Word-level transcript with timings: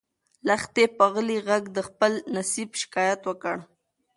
لښتې 0.47 0.83
په 0.97 1.05
غلي 1.13 1.37
غږ 1.47 1.63
د 1.75 1.77
خپل 1.87 2.11
نصیب 2.35 2.69
شکایت 2.81 3.21
وکړ. 3.25 3.57